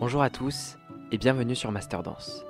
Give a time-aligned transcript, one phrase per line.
[0.00, 0.78] Bonjour à tous
[1.12, 2.46] et bienvenue sur Master Dance.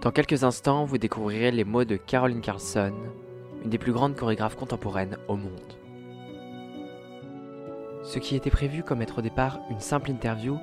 [0.00, 2.92] Dans quelques instants, vous découvrirez les mots de Caroline Carlson,
[3.62, 5.72] une des plus grandes chorégraphes contemporaines au monde.
[8.02, 10.58] Ce qui était prévu comme être au départ une simple interview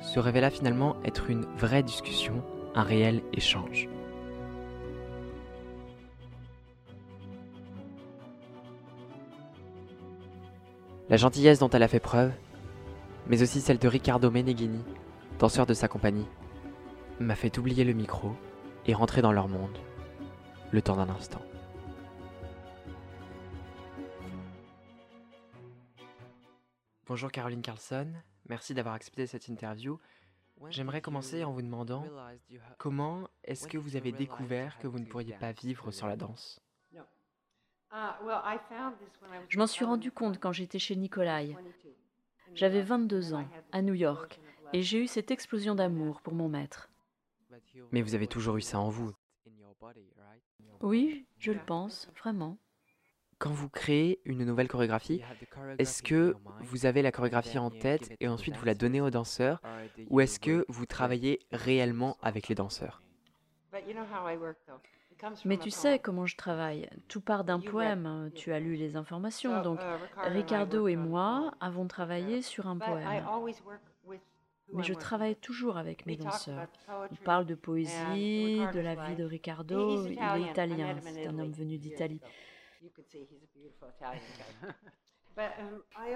[0.00, 2.42] se révéla finalement être une vraie discussion,
[2.74, 3.90] un réel échange.
[11.10, 12.32] La gentillesse dont elle a fait preuve,
[13.28, 14.84] mais aussi celle de Riccardo Meneghini,
[15.38, 16.26] danseur de sa compagnie,
[17.20, 18.32] m'a fait oublier le micro
[18.86, 19.76] et rentrer dans leur monde,
[20.70, 21.42] le temps d'un instant.
[27.06, 28.12] Bonjour Caroline Carlson,
[28.48, 29.98] merci d'avoir accepté cette interview.
[30.70, 32.04] J'aimerais commencer en vous demandant
[32.78, 36.60] comment est-ce que vous avez découvert que vous ne pourriez pas vivre sans la danse?
[39.48, 41.56] Je m'en suis rendu compte quand j'étais chez Nikolai.
[42.54, 44.40] J'avais 22 ans, à New York,
[44.72, 46.90] et j'ai eu cette explosion d'amour pour mon maître.
[47.92, 49.12] Mais vous avez toujours eu ça en vous.
[50.82, 52.58] Oui, je le pense, vraiment.
[53.38, 55.20] Quand vous créez une nouvelle chorégraphie,
[55.78, 59.60] est-ce que vous avez la chorégraphie en tête et ensuite vous la donnez aux danseurs
[60.08, 63.02] ou est-ce que vous travaillez réellement avec les danseurs?
[65.44, 66.88] Mais tu sais comment je travaille.
[67.08, 68.30] Tout part d'un poème.
[68.34, 69.62] Tu as lu les informations.
[69.62, 69.80] Donc,
[70.16, 73.24] Ricardo et moi avons travaillé sur un poème.
[74.72, 76.66] Mais je travaille toujours avec mes danseurs.
[76.88, 80.06] On parle de poésie, de la vie de Ricardo.
[80.06, 82.20] Il est italien, c'est un homme venu d'Italie.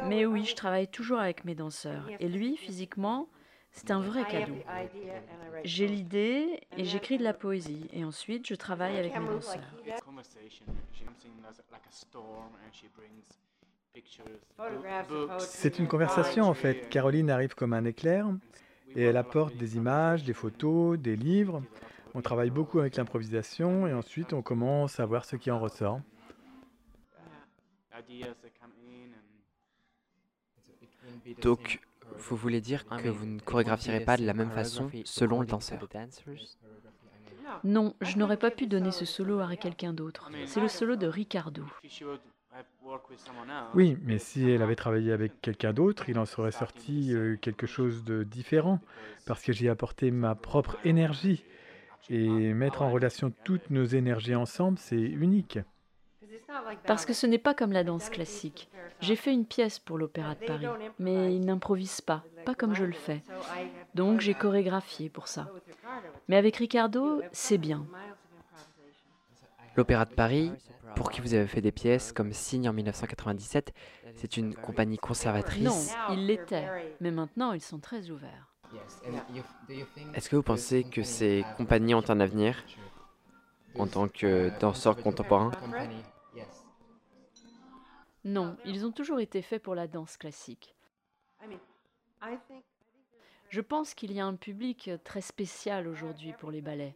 [0.06, 2.08] Mais oui, je travaille toujours avec mes danseurs.
[2.20, 3.28] Et lui, physiquement,
[3.72, 4.54] c'est un vrai cadeau.
[5.64, 7.88] J'ai l'idée et j'écris de la poésie.
[7.92, 9.60] Et ensuite, je travaille avec mes danseurs.
[15.38, 16.88] C'est une conversation en fait.
[16.88, 18.26] Caroline arrive comme un éclair
[18.94, 21.62] et elle apporte des images, des photos, des livres.
[22.14, 26.00] On travaille beaucoup avec l'improvisation et ensuite on commence à voir ce qui en ressort.
[31.42, 31.80] Donc,
[32.28, 35.80] vous voulez dire que vous ne chorégraphierez pas de la même façon selon le danseur
[37.64, 40.30] Non, je n'aurais pas pu donner ce solo à quelqu'un d'autre.
[40.46, 41.64] C'est le solo de Ricardo.
[43.74, 47.66] Oui, mais si elle avait travaillé avec quelqu'un d'autre, il en serait sorti euh, quelque
[47.66, 48.80] chose de différent,
[49.24, 51.44] parce que j'ai apporté ma propre énergie.
[52.08, 55.60] Et mettre en relation toutes nos énergies ensemble, c'est unique.
[56.86, 58.68] Parce que ce n'est pas comme la danse classique.
[59.00, 60.66] J'ai fait une pièce pour l'Opéra de Paris,
[60.98, 63.22] mais ils n'improvisent pas, pas comme je le fais.
[63.94, 65.48] Donc j'ai chorégraphié pour ça.
[66.28, 67.86] Mais avec Ricardo, c'est bien.
[69.76, 70.52] L'Opéra de Paris,
[70.96, 73.72] pour qui vous avez fait des pièces comme Signe en 1997,
[74.16, 75.62] c'est une compagnie conservatrice.
[75.62, 78.48] Non, ils l'étaient, mais maintenant ils sont très ouverts.
[80.14, 82.62] Est-ce que vous pensez que ces compagnies ont un avenir
[83.78, 85.52] en tant que danseurs contemporains?
[88.24, 90.74] Non, ils ont toujours été faits pour la danse classique.
[93.48, 96.94] Je pense qu'il y a un public très spécial aujourd'hui pour les ballets.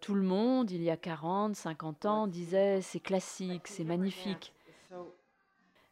[0.00, 4.52] Tout le monde, il y a 40, 50 ans, disait c'est classique, c'est magnifique.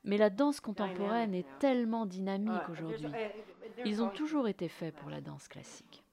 [0.03, 3.09] Mais la danse contemporaine est tellement dynamique aujourd'hui.
[3.85, 6.05] Ils ont toujours été faits pour la danse classique.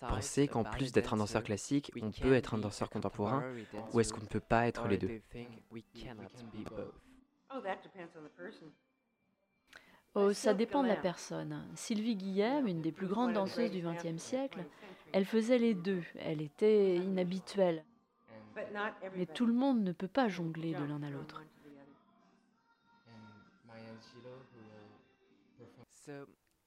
[0.00, 3.44] Pensez qu'en plus d'être un danseur classique, on peut être un danseur contemporain
[3.92, 5.20] ou est-ce qu'on ne peut pas être les deux?
[10.14, 11.64] Oh, ça dépend de la personne.
[11.76, 14.64] Sylvie Guillem, une des plus grandes danseuses du XXe siècle,
[15.12, 16.02] elle faisait les deux.
[16.18, 17.84] Elle était inhabituelle.
[19.16, 21.42] Mais tout le monde ne peut pas jongler de l'un à l'autre.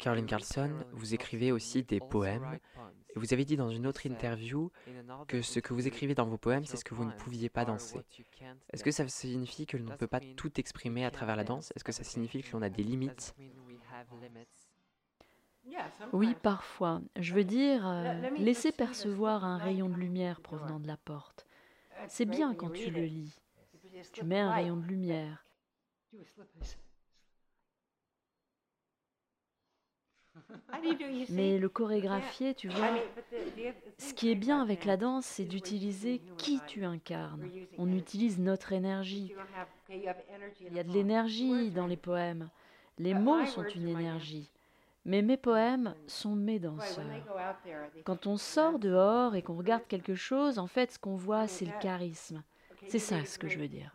[0.03, 2.59] Caroline Carlson, vous écrivez aussi des poèmes.
[3.16, 4.70] Et vous avez dit dans une autre interview
[5.29, 7.64] que ce que vous écrivez dans vos poèmes, c'est ce que vous ne pouviez pas
[7.64, 8.02] danser.
[8.73, 11.72] Est-ce que ça signifie que l'on ne peut pas tout exprimer à travers la danse?
[11.78, 13.34] Est-ce que ça signifie que l'on a des limites?
[16.11, 17.02] Oui, parfois.
[17.16, 21.47] Je veux dire, euh, laisser percevoir un rayon de lumière provenant de la porte.
[22.09, 23.40] C'est bien quand tu le lis.
[24.11, 25.46] Tu mets un rayon de lumière.
[31.29, 32.94] Mais le chorégraphier, tu vois,
[33.97, 37.50] ce qui est bien avec la danse, c'est d'utiliser qui tu incarnes.
[37.78, 39.34] On utilise notre énergie.
[39.90, 42.50] Il y a de l'énergie dans les poèmes.
[43.00, 44.50] Les mots sont une énergie.
[45.05, 47.03] Mais mes poèmes sont mes danseurs.
[48.06, 51.66] Quand on sort dehors et qu'on regarde quelque chose, en fait, ce qu'on voit, c'est
[51.66, 52.41] le charisme.
[52.88, 53.94] C'est ça ce que je veux dire.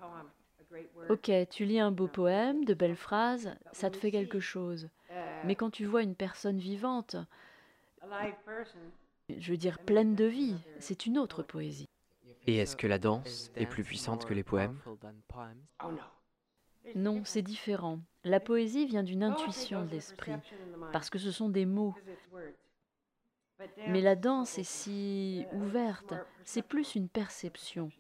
[1.08, 4.88] Ok, tu lis un beau poème, de belles phrases, ça te fait quelque chose.
[5.44, 7.16] Mais quand tu vois une personne vivante,
[9.28, 11.88] je veux dire pleine de vie, c'est une autre poésie.
[12.46, 14.78] Et est-ce que la danse est plus puissante que les poèmes
[16.94, 18.00] Non, c'est différent.
[18.24, 20.32] La poésie vient d'une intuition de l'esprit,
[20.92, 21.94] parce que ce sont des mots.
[23.88, 26.14] Mais la danse est si ouverte,
[26.44, 27.90] c'est plus une perception.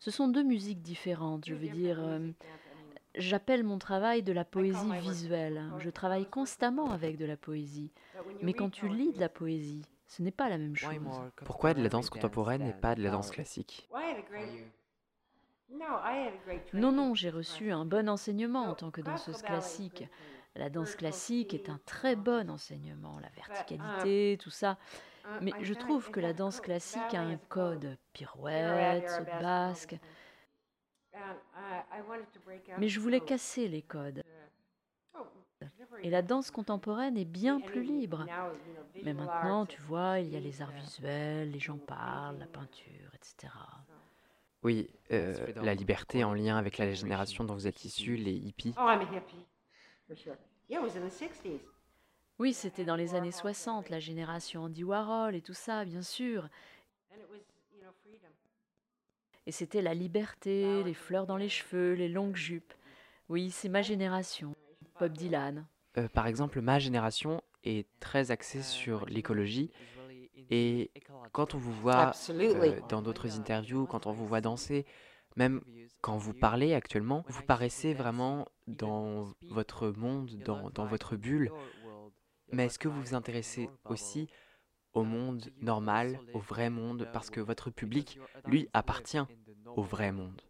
[0.00, 1.98] Ce sont deux musiques différentes, je veux dire.
[3.16, 5.62] J'appelle mon travail de la poésie visuelle.
[5.78, 7.92] Je travaille constamment avec de la poésie.
[8.42, 10.94] Mais quand tu lis de la poésie, ce n'est pas la même chose.
[11.44, 13.88] Pourquoi de la danse contemporaine et pas de la danse classique?
[16.72, 20.04] Non, non, j'ai reçu un bon enseignement en tant que danseuse classique.
[20.56, 24.78] La danse classique est un très bon enseignement, la verticalité, tout ça.
[25.40, 29.98] Mais je trouve que la danse classique a un code, pirouette, saut de basque.
[32.78, 34.22] Mais je voulais casser les codes.
[36.02, 38.26] Et la danse contemporaine est bien plus libre.
[39.02, 43.10] Mais maintenant, tu vois, il y a les arts visuels, les gens parlent, la peinture,
[43.14, 43.52] etc.
[44.62, 48.74] Oui, euh, la liberté en lien avec la génération dont vous êtes issus, les hippies.
[52.38, 56.48] Oui, c'était dans les années 60, la génération Andy Warhol et tout ça, bien sûr.
[59.46, 62.72] Et c'était la liberté, les fleurs dans les cheveux, les longues jupes.
[63.28, 64.54] Oui, c'est ma génération.
[64.98, 65.66] Bob Dylan.
[65.98, 69.70] Euh, par exemple, ma génération est très axée sur l'écologie.
[70.50, 70.90] Et
[71.32, 74.84] quand on vous voit euh, dans d'autres interviews, quand on vous voit danser,
[75.36, 75.62] même
[76.00, 81.50] quand vous parlez actuellement, vous paraissez vraiment dans votre monde, dans, dans votre bulle.
[82.52, 84.28] Mais est-ce que vous vous intéressez aussi
[84.94, 89.26] au monde normal, au vrai monde, parce que votre public, lui, appartient
[89.76, 90.40] au vrai monde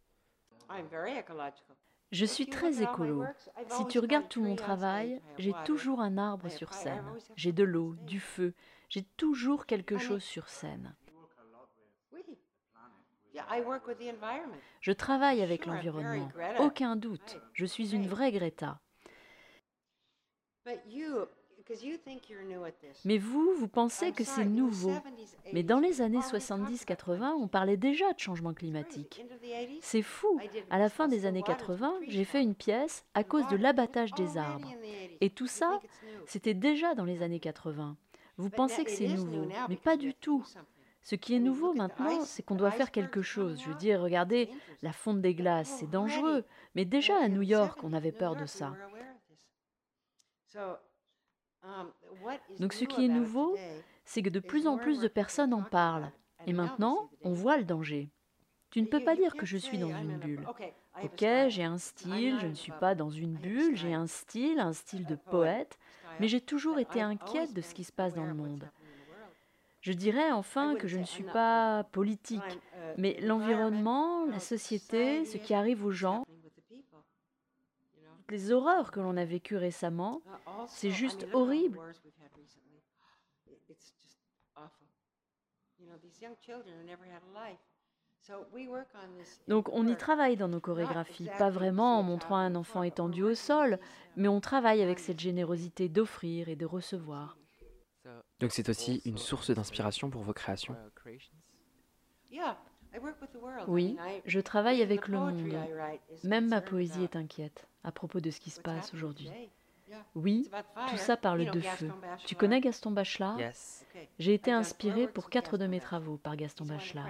[2.13, 3.25] Je suis très écolo.
[3.69, 7.05] Si tu regardes tout mon travail, j'ai toujours un arbre sur scène.
[7.37, 8.55] J'ai de l'eau, du feu.
[8.89, 10.95] J'ai toujours quelque chose sur scène.
[14.81, 16.31] Je travaille avec l'environnement.
[16.61, 17.41] Aucun doute.
[17.53, 18.81] Je suis une vraie Greta.
[23.05, 24.93] Mais vous, vous pensez que c'est nouveau.
[25.53, 29.25] Mais dans les années 70-80, on parlait déjà de changement climatique.
[29.81, 30.39] C'est fou.
[30.71, 34.37] À la fin des années 80, j'ai fait une pièce à cause de l'abattage des
[34.37, 34.73] arbres.
[35.21, 35.81] Et tout ça,
[36.27, 37.97] c'était déjà dans les années 80.
[38.37, 40.45] Vous pensez que c'est nouveau, mais pas du tout.
[41.03, 43.61] Ce qui est nouveau maintenant, c'est qu'on doit faire quelque chose.
[43.63, 44.49] Je veux dire, regardez,
[44.83, 46.45] la fonte des glaces, c'est dangereux.
[46.75, 48.73] Mais déjà à New York, on avait peur de ça.
[52.59, 53.57] Donc ce qui est nouveau,
[54.05, 56.11] c'est que de plus en plus de personnes en parlent.
[56.47, 58.11] Et maintenant, on voit le danger.
[58.71, 60.47] Tu ne peux pas dire que je suis dans une bulle.
[61.03, 64.73] Ok, j'ai un style, je ne suis pas dans une bulle, j'ai un style, un
[64.73, 65.79] style de poète,
[66.21, 68.69] mais j'ai toujours été inquiète de ce qui se passe dans le monde.
[69.81, 72.41] Je dirais enfin que je ne suis pas politique,
[72.97, 76.25] mais l'environnement, la société, ce qui arrive aux gens,
[78.31, 80.23] les horreurs que l'on a vécues récemment,
[80.67, 81.81] c'est juste horrible.
[89.49, 93.35] Donc on y travaille dans nos chorégraphies, pas vraiment en montrant un enfant étendu au
[93.35, 93.79] sol,
[94.17, 97.37] mais on travaille avec cette générosité d'offrir et de recevoir.
[98.41, 100.77] Donc c'est aussi une source d'inspiration pour vos créations
[103.67, 105.43] Oui, je travaille avec le monde.
[106.25, 109.31] Même ma poésie est inquiète à propos de ce qui se passe aujourd'hui.
[110.15, 110.51] Oui,
[110.89, 111.91] tout ça parle de feu.
[112.27, 113.39] Tu connais Gaston Bachelard
[114.19, 117.09] J'ai été inspirée pour quatre de mes travaux par Gaston Bachelard.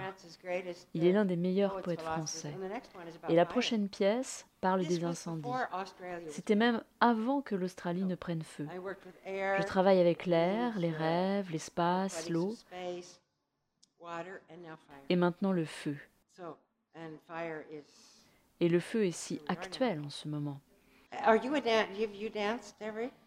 [0.93, 2.53] Il est l'un des meilleurs poètes français.
[3.29, 5.49] Et la prochaine pièce parle des incendies.
[6.27, 8.67] C'était même avant que l'Australie ne prenne feu.
[9.25, 12.55] Je travaille avec l'air, les rêves, l'espace, l'eau
[15.09, 15.97] et maintenant le feu.
[18.59, 20.59] Et le feu est si actuel en ce moment.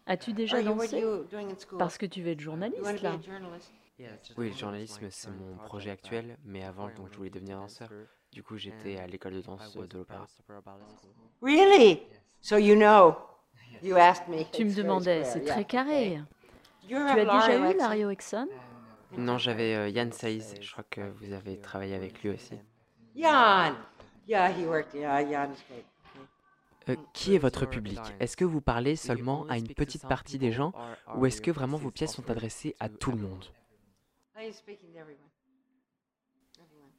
[0.05, 1.03] As-tu déjà dansé?
[1.77, 3.19] Parce que tu veux être journaliste là.
[4.37, 7.89] Oui, le journalisme, c'est mon projet actuel, mais avant, donc, je voulais devenir danseur.
[8.31, 10.25] Du coup, j'étais à l'école de danse de l'opéra.
[11.41, 12.03] Really?
[12.41, 13.17] So you know.
[13.81, 14.45] You asked me.
[14.51, 16.21] Tu me demandais, c'est très carré.
[16.87, 17.77] You Tu as déjà eu?
[17.77, 18.47] Lario Exxon?
[19.17, 22.55] Non, j'avais euh, Yann Saiz, je crois que vous avez travaillé avec lui aussi.
[23.15, 23.75] Jan.
[24.27, 24.93] Yeah, he worked.
[24.93, 25.85] Yeah, Jan is great.
[26.89, 27.99] Euh, qui est votre public?
[28.19, 30.73] Est-ce que vous parlez seulement à une petite partie des gens
[31.15, 33.45] ou est-ce que vraiment vos pièces sont adressées à tout le monde?
[34.37, 35.29] I'm speaking to everyone.
[36.57, 36.89] Everyone.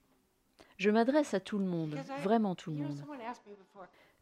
[0.77, 3.19] Je m'adresse à tout le monde, vraiment tout le You know, monde.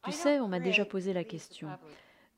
[0.04, 1.68] Tu sais, on m'a déjà posé la question.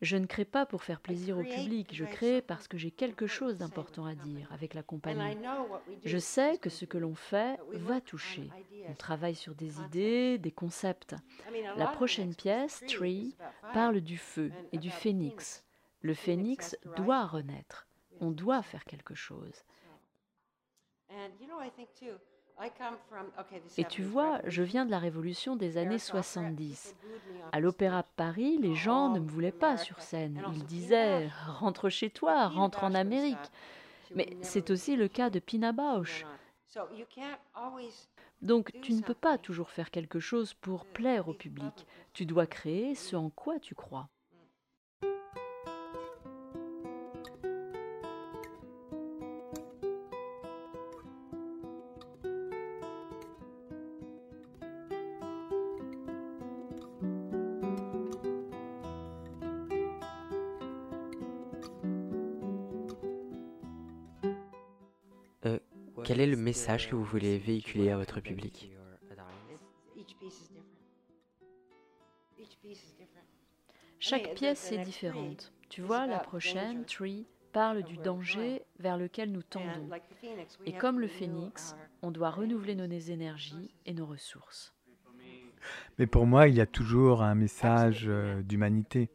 [0.01, 3.27] Je ne crée pas pour faire plaisir au public, je crée parce que j'ai quelque
[3.27, 5.37] chose d'important à dire avec la compagnie.
[6.05, 8.49] Je sais que ce que l'on fait va toucher.
[8.89, 11.15] On travaille sur des idées, des concepts.
[11.77, 13.37] La prochaine pièce, Tree,
[13.75, 15.65] parle du feu et du phénix.
[16.01, 17.87] Le phénix doit renaître.
[18.21, 19.65] On doit faire quelque chose.
[23.79, 26.95] Et tu vois, je viens de la révolution des années 70.
[27.53, 30.43] À l'Opéra Paris, les gens ne me voulaient pas sur scène.
[30.53, 33.39] Ils disaient Rentre chez toi, rentre en Amérique.
[34.15, 36.27] Mais c'est aussi le cas de Pina Bausch.
[38.43, 41.87] Donc tu ne peux pas toujours faire quelque chose pour plaire au public.
[42.13, 44.09] Tu dois créer ce en quoi tu crois.
[66.05, 68.71] Quel est le message que vous voulez véhiculer à votre public
[73.99, 75.53] Chaque pièce est différente.
[75.69, 79.91] Tu vois, la prochaine, Tree, parle du danger vers lequel nous tendons.
[80.67, 84.75] Et comme le phénix, on doit renouveler nos énergies et nos ressources.
[85.99, 89.11] Mais pour moi, il y a toujours un message euh, d'humanité.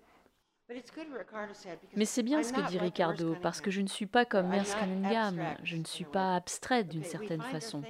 [1.95, 4.73] Mais c'est bien ce que dit Ricardo, parce que je ne suis pas comme Merce
[4.75, 7.83] Cunningham, je ne suis pas abstraite d'une certaine façon.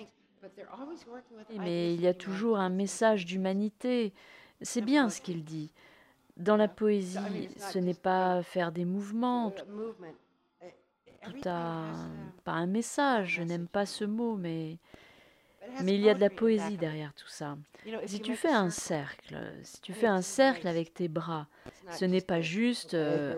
[1.57, 4.13] Mais il y a toujours un message d'humanité.
[4.61, 5.73] C'est bien ce qu'il dit.
[6.37, 9.53] Dans la poésie, ce n'est pas faire des mouvements.
[11.21, 11.91] Tout a
[12.43, 14.77] pas un message, je n'aime pas ce mot, mais
[15.83, 17.57] mais il y a de la poésie derrière tout ça.
[18.05, 21.47] Si tu fais un cercle, si tu fais un cercle avec tes bras,
[21.91, 22.93] ce n'est pas juste...
[22.93, 23.35] euh,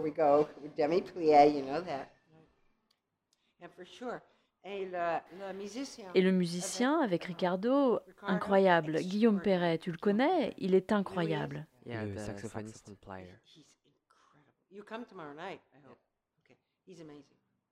[6.13, 8.99] Et le musicien avec Ricardo, incroyable.
[8.99, 10.53] Guillaume Perret, tu le connais?
[10.57, 11.65] Il est incroyable.
[11.85, 12.91] Le saxophoniste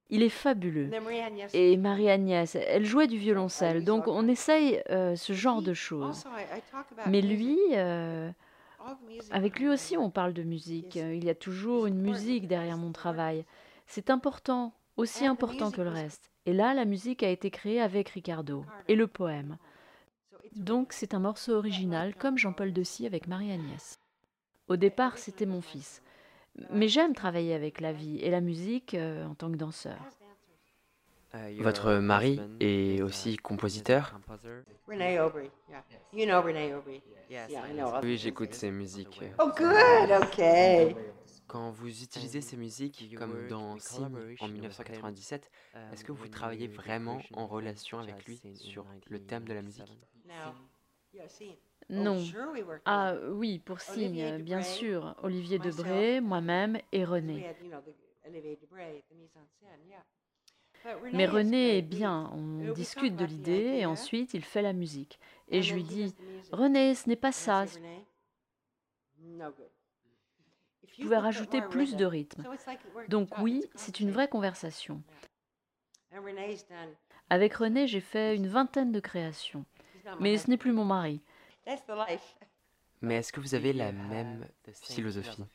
[0.10, 0.92] Il est fabuleux.
[1.54, 6.26] Et Marie-Agnès, elle jouait du violoncelle, donc on essaye euh, ce genre de choses.
[7.08, 8.30] Mais lui, euh,
[9.32, 10.96] avec lui aussi, on parle de musique.
[10.96, 13.46] Il y a toujours une musique derrière mon travail.
[13.88, 16.32] C'est important, aussi important que le reste.
[16.46, 19.58] Et là, la musique a été créée avec Ricardo et le poème.
[20.56, 24.00] Donc c'est un morceau original, comme Jean-Paul Dessy avec Marie-Agnès.
[24.68, 26.02] Au départ, c'était mon fils.
[26.72, 29.98] Mais j'aime travailler avec la vie et la musique euh, en tant que danseur.
[31.60, 34.18] Votre mari est aussi compositeur?
[38.04, 39.22] Oui, j'écoute ses musiques.
[39.40, 40.12] Oh, good.
[40.24, 40.96] Okay.
[41.48, 45.52] Quand vous utilisez ces musiques, comme dans Sim en 1997,
[45.92, 49.92] est-ce que vous travaillez vraiment en relation avec lui sur le thème de la musique?
[51.90, 52.18] Non.
[52.54, 55.16] We worked Ah oui, pour signe, bien sûr.
[55.22, 57.56] Olivier Debré, moi-même et René.
[58.26, 59.04] Debray,
[61.14, 65.20] Mais is René est bien, on discute de l'idée et ensuite il fait la musique.
[65.48, 66.16] Et je lui dis.
[66.52, 67.66] René, ce n'est pas ça,
[70.96, 72.44] tu pouvais rajouter plus de rythme.
[73.10, 75.04] Donc oui, c'est une vraie conversation.
[77.30, 79.66] Avec René, j'ai fait une vingtaine de créations.
[80.20, 81.22] Mais ce n'est plus mon mari.
[81.66, 82.36] That's the life.
[83.02, 85.46] Mais est-ce que vous avez la même philosophie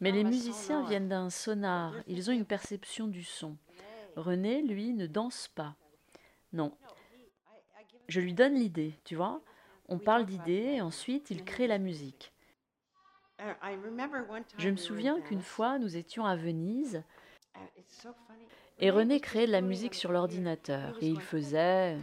[0.00, 3.56] Mais les musiciens viennent d'un sonar, ils ont une perception du son.
[4.16, 5.74] René, lui, ne danse pas.
[6.52, 6.76] Non.
[8.08, 9.40] Je lui donne l'idée, tu vois.
[9.88, 12.32] On parle d'idées et ensuite il crée la musique.
[14.58, 17.02] Je me souviens qu'une fois, nous étions à Venise
[17.76, 18.46] it's so funny.
[18.78, 21.98] et René créait de la musique sur l'ordinateur et il faisait...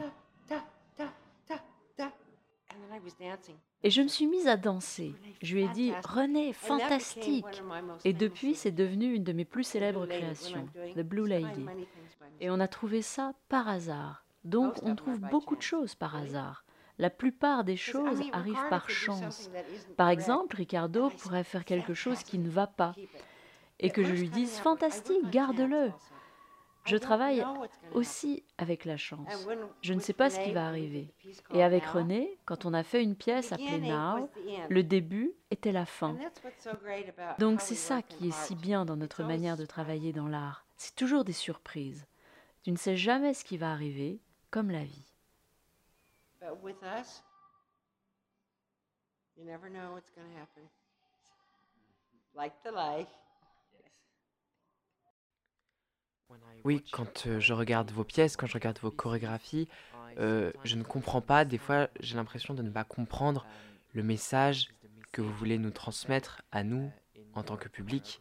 [3.83, 5.13] Et je me suis mise à danser.
[5.41, 7.63] Je lui ai dit, René, fantastique
[8.03, 11.65] Et depuis, c'est devenu une de mes plus célèbres créations, The Blue Lady.
[12.39, 14.25] Et on a trouvé ça par hasard.
[14.43, 16.63] Donc on trouve beaucoup de choses par hasard.
[16.99, 19.51] La plupart des choses arrivent par chance.
[19.97, 22.95] Par exemple, Ricardo pourrait faire quelque chose qui ne va pas
[23.79, 25.91] et que je lui dise fantastique, garde-le.
[26.87, 27.45] Je travaille
[27.93, 29.27] aussi avec la chance.
[29.81, 31.13] Je ne sais pas ce qui va arriver.
[31.23, 34.83] the Et avec René, quand on a fait une the pièce appelée Now, the le
[34.83, 36.17] début était la fin.
[37.39, 40.65] Donc c'est ça qui est si bien dans notre manière de travailler dans l'art.
[40.77, 42.05] C'est toujours des surprises.
[42.63, 44.19] Tu ne sais jamais ce qui va arriver,
[44.51, 45.13] comme la vie.
[46.39, 47.23] But with us,
[49.35, 50.63] you never know what's going to happen.
[52.35, 53.07] Like the light.
[56.63, 59.67] Oui, quand euh, je regarde vos pièces, quand je regarde vos chorégraphies,
[60.19, 61.45] euh, je ne comprends pas.
[61.45, 63.45] Des fois, j'ai l'impression de ne pas comprendre
[63.93, 64.69] le message
[65.11, 66.91] que vous voulez nous transmettre à nous
[67.33, 68.19] en tant que public.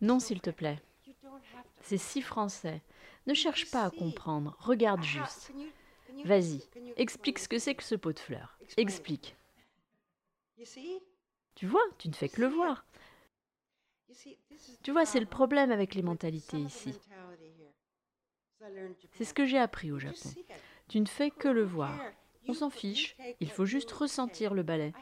[0.00, 0.80] Non, s'il te plaît.
[1.82, 2.80] C'est si français.
[3.26, 4.56] Ne cherche pas à comprendre.
[4.60, 5.52] Regarde juste.
[6.24, 6.62] Vas-y,
[6.96, 8.58] explique ce que c'est que ce pot de fleurs.
[8.76, 9.36] Explique.
[11.54, 12.84] Tu vois, tu ne fais que le voir.
[14.82, 16.98] Tu vois, c'est le problème avec les mentalités ici.
[19.12, 20.30] C'est ce que j'ai appris au Japon.
[20.88, 21.98] Tu ne fais que le voir.
[22.48, 23.16] On s'en fiche.
[23.40, 24.92] Il faut juste ressentir le ballet.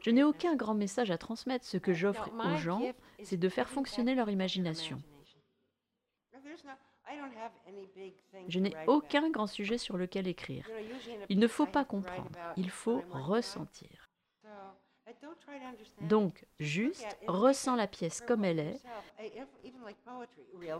[0.00, 1.64] Je n'ai aucun grand message à transmettre.
[1.64, 2.82] Ce que j'offre aux gens,
[3.22, 5.02] c'est de faire fonctionner leur imagination.
[8.48, 10.68] Je n'ai aucun grand sujet sur lequel écrire.
[11.28, 14.08] Il ne faut pas comprendre, il faut ressentir.
[14.42, 14.99] So, I don't try to understand.
[16.02, 18.80] Donc, juste ressens la pièce comme elle est.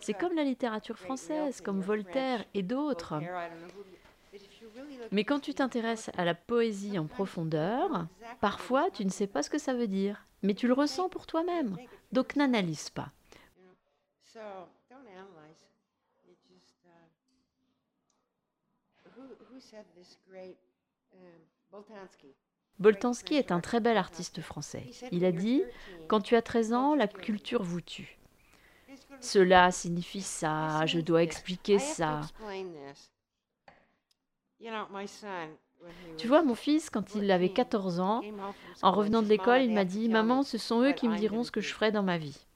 [0.00, 3.20] C'est comme la littérature française, comme Voltaire et d'autres.
[5.10, 8.06] Mais quand tu in t'intéresses à la poésie en profondeur,
[8.40, 11.26] parfois tu ne sais pas ce que ça veut dire, mais tu le ressens pour
[11.26, 11.76] toi-même.
[12.12, 13.12] Donc n'analyse pas.
[21.70, 22.34] Boltanski?
[22.80, 24.90] Boltanski est un très bel artiste français.
[25.12, 25.62] Il a dit
[26.08, 28.18] Quand tu as 13 ans, la culture vous tue.
[29.20, 32.22] Cela signifie ça, je dois expliquer ça.
[36.16, 38.22] Tu vois, mon fils, quand il avait 14 ans,
[38.82, 41.50] en revenant de l'école, il m'a dit Maman, ce sont eux qui me diront ce
[41.50, 42.46] que je ferai dans ma vie.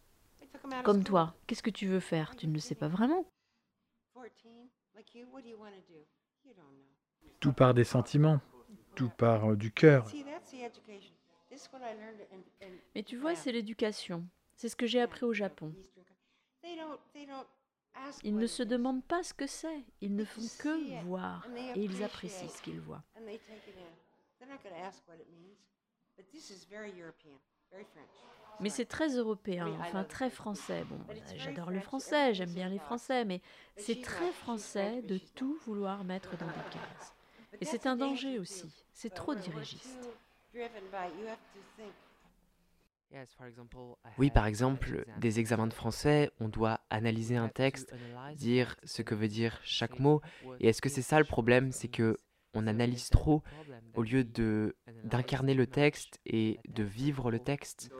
[0.85, 2.35] Comme toi, qu'est-ce que tu veux faire?
[2.37, 3.27] Tu ne le sais pas vraiment.
[7.41, 8.41] Tout part des sentiments,
[8.95, 10.07] tout part euh, du cœur.
[12.95, 14.27] Mais tu vois, c'est l'éducation.
[14.57, 15.73] C'est ce que j'ai appris au Japon.
[18.23, 19.85] Ils ne se demandent pas ce que c'est.
[20.01, 21.47] Ils ne font que voir.
[21.75, 23.03] Et ils apprécient ce qu'ils voient.
[28.61, 30.85] Mais c'est très européen, enfin très français.
[30.85, 30.99] Bon,
[31.37, 33.41] j'adore le français, j'aime bien les Français, mais
[33.77, 37.15] c'est très français de tout vouloir mettre dans des cases.
[37.61, 38.85] Et c'est un danger aussi.
[38.93, 40.09] C'est trop dirigiste.
[44.19, 47.95] Oui, par exemple, des examens de français, on doit analyser un texte,
[48.35, 50.21] dire ce que veut dire chaque mot.
[50.61, 51.71] Et est-ce que c'est ça le problème?
[51.71, 52.19] C'est que
[52.55, 53.43] on analyse trop
[53.95, 57.91] au lieu de d'incarner le texte et de vivre le texte.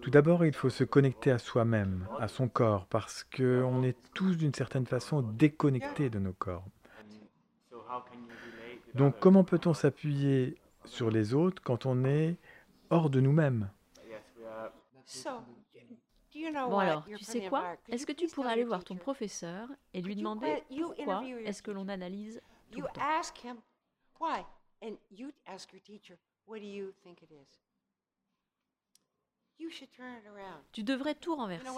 [0.00, 4.36] Tout d'abord, il faut se connecter à soi-même, à son corps, parce qu'on est tous
[4.36, 6.64] d'une certaine façon déconnectés de nos corps.
[8.94, 12.36] Donc comment peut-on s'appuyer sur les autres quand on est
[12.90, 13.70] hors de nous-mêmes?
[16.50, 17.76] Bon alors, tu sais quoi?
[17.88, 21.88] Est-ce que tu pourrais aller voir ton professeur et lui demander pourquoi est-ce que l'on
[21.88, 23.00] analyse tout le temps?
[30.72, 31.68] Tu devrais tout renverser.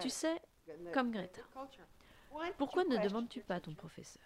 [0.00, 0.40] Tu sais,
[0.92, 1.42] comme Greta.
[2.56, 4.22] pourquoi ne demandes-tu pas à ton professeur?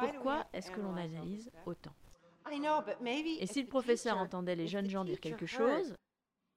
[0.00, 1.94] Pourquoi est-ce que l'on analyse autant?
[2.50, 5.94] Et si le professeur entendait les jeunes gens dire quelque chose,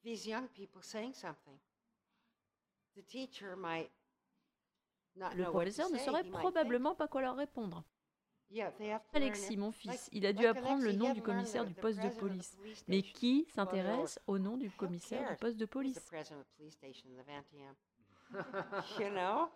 [0.03, 1.59] These young people saying something.
[2.95, 3.91] The teacher might
[5.15, 7.83] not le know what to professeur ne saurait probablement pas quoi leur répondre.
[9.13, 12.09] Alexis, mon fils, il a dû apprendre le nom he du commissaire du poste de
[12.09, 12.57] police.
[12.87, 15.99] Mais qui s'intéresse au nom du commissaire du poste de police?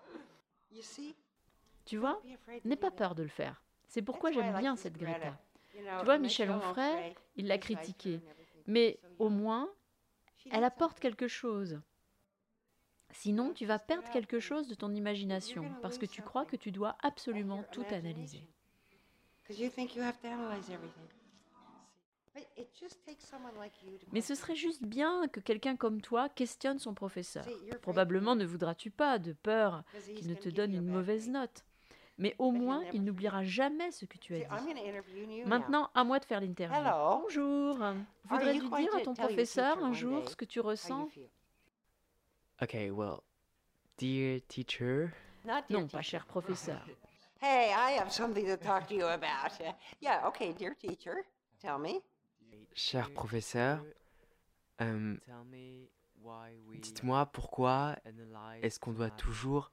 [1.85, 2.21] Tu vois?
[2.63, 3.61] N'aie pas peur de le faire.
[3.87, 5.37] C'est pourquoi j'aime bien cette Greta.
[5.71, 8.19] Tu vois, Michel Onfray, il l'a everything.
[8.65, 9.69] Mais au moins,
[10.51, 11.81] elle apporte quelque chose.
[13.11, 16.71] Sinon, tu vas perdre quelque chose de ton imagination parce que tu crois que tu
[16.71, 18.47] dois absolument tout analyser.
[24.11, 27.45] Mais ce serait juste bien que quelqu'un comme toi questionne son professeur.
[27.81, 29.83] Probablement ne voudras-tu pas de peur
[30.15, 31.63] qu'il ne te donne une mauvaise note.
[32.17, 35.43] Mais au moins, never il n'oubliera jamais ce que tu as I'm dit.
[35.45, 36.77] Maintenant, à moi de faire l'interview.
[36.77, 37.21] Hello.
[37.23, 37.77] Bonjour.
[38.25, 41.09] Voudrais-tu dire à to ton professeur un jour ce que tu ressens?
[42.61, 43.19] Okay, well,
[43.97, 45.11] dear teacher,
[45.43, 46.85] Not dear Non, pas cher professeur.
[47.41, 49.51] Hey, I have something to talk to you about.
[50.01, 51.25] Yeah, okay, dear teacher,
[51.59, 52.01] tell me.
[52.73, 53.83] cher professeur,
[54.81, 55.15] euh,
[56.81, 57.97] dites-moi pourquoi
[58.61, 59.71] est-ce qu'on doit toujours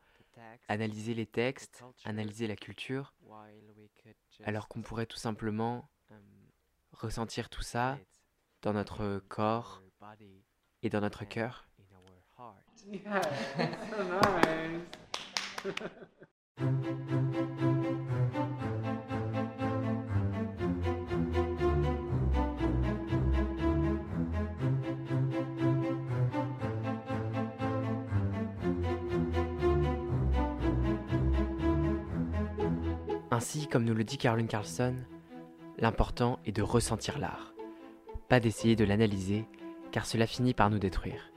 [0.68, 3.14] analyser les textes, analyser la culture,
[4.44, 5.88] alors qu'on pourrait tout simplement
[6.92, 7.98] ressentir tout ça
[8.62, 9.82] dans notre corps
[10.82, 11.66] et dans notre cœur.
[33.32, 34.94] Ainsi, comme nous le dit Caroline Carlson,
[35.78, 37.54] l'important est de ressentir l'art,
[38.28, 39.46] pas d'essayer de l'analyser,
[39.90, 41.32] car cela finit par nous détruire.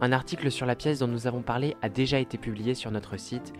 [0.00, 3.18] Un article sur la pièce dont nous avons parlé a déjà été publié sur notre
[3.18, 3.52] site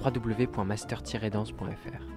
[0.00, 2.15] www.master-dance.fr.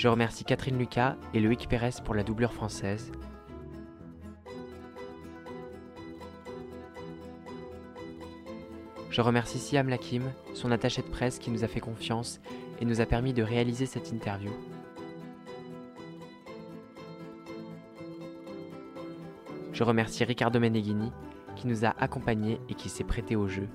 [0.00, 3.12] Je remercie Catherine Lucas et Loïc Pérez pour la doublure française.
[9.10, 10.22] Je remercie Siam Lakim,
[10.54, 12.40] son attaché de presse qui nous a fait confiance
[12.80, 14.50] et nous a permis de réaliser cette interview.
[19.74, 21.12] Je remercie Riccardo Meneghini
[21.56, 23.68] qui nous a accompagnés et qui s'est prêté au jeu.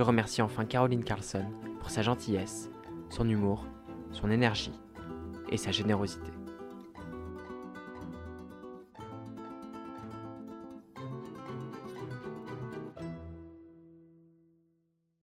[0.00, 1.44] Je remercie enfin Caroline Carlson
[1.78, 2.70] pour sa gentillesse,
[3.10, 3.66] son humour,
[4.12, 4.72] son énergie
[5.50, 6.30] et sa générosité.